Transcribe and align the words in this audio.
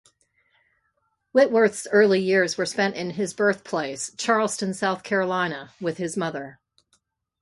Whitworth's 1.31 1.85
early 1.91 2.19
years 2.23 2.57
were 2.57 2.65
spent 2.65 2.95
in 2.95 3.11
his 3.11 3.35
birthplace, 3.35 4.09
Charleston, 4.17 4.73
South 4.73 5.03
Carolina, 5.03 5.75
with 5.79 5.97
his 5.99 6.17
mother. 6.17 6.59